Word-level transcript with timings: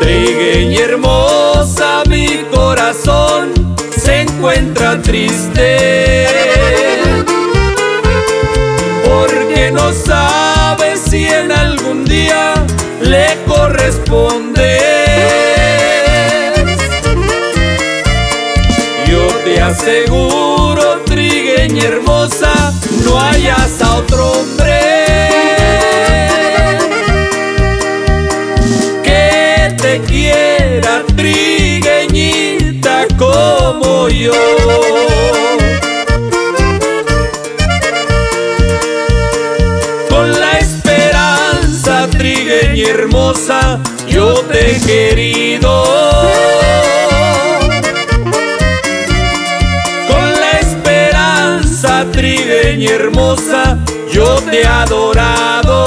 Trigueña 0.00 0.80
hermosa, 0.80 2.02
mi 2.08 2.44
corazón 2.52 3.52
se 3.96 4.20
encuentra 4.20 5.00
triste 5.00 5.95
le 13.16 13.28
corresponde 13.46 14.78
Yo 19.08 19.26
te 19.44 19.60
aseguro, 19.60 21.02
trigueña 21.04 21.84
hermosa, 21.84 22.52
no 23.04 23.20
hayas 23.20 23.80
a 23.82 23.96
otro 23.96 24.32
hombre 24.32 24.86
te 29.76 30.00
quiera 30.00 31.04
trigueñita 31.14 33.06
como 33.18 34.08
yo. 34.08 34.55
Hermosa 42.88 43.78
yo 44.08 44.34
te 44.42 44.72
he 44.72 44.80
querido. 44.80 45.84
Con 50.08 50.32
la 50.40 50.50
esperanza 50.60 52.06
trigueña 52.12 52.90
hermosa 52.90 53.78
yo 54.12 54.36
te 54.50 54.62
he 54.62 54.66
adorado. 54.66 55.86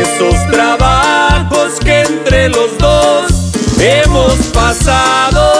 esos 0.00 0.46
trabajos 0.50 1.78
que 1.84 2.02
entre 2.02 2.48
los 2.48 2.76
dos 2.78 3.52
hemos 3.78 4.34
pasado. 4.54 5.52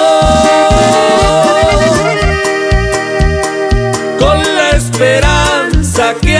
Con 4.19 4.39
la 4.55 4.70
esperanza 4.70 6.15
que 6.20 6.39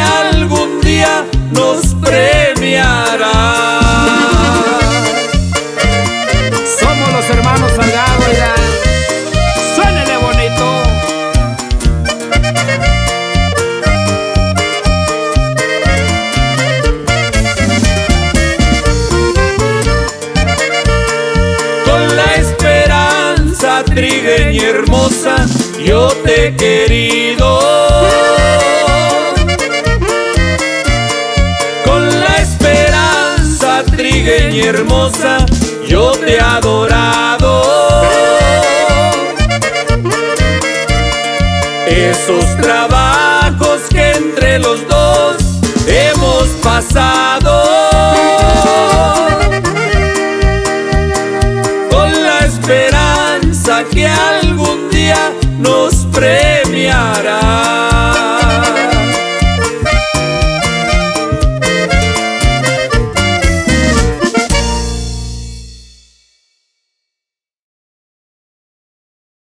trigueña 23.85 24.63
hermosa 24.63 25.47
yo 25.85 26.09
te 26.25 26.49
he 26.49 26.57
querido. 26.57 27.59
Con 31.85 32.09
la 32.21 32.37
esperanza 32.37 33.83
trigueña 33.97 34.65
hermosa 34.65 35.45
yo 35.87 36.13
te 36.13 36.37
he 36.37 36.41
adorado. 36.41 37.63
Esos 41.87 42.57
trabajos 42.57 43.03